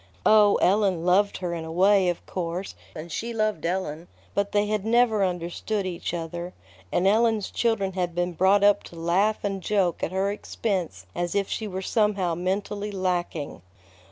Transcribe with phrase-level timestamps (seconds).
[0.25, 4.65] Oh, Ellen loved her in a way, of course, and she loved Ellen; but they
[4.65, 6.55] had never understood each other,
[6.91, 11.35] and Ellen's children had been brought up to laugh and joke at her expense as
[11.35, 13.61] if she were somehow mentally lacking.